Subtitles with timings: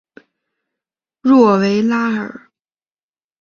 [1.21, 2.49] 诺维拉尔。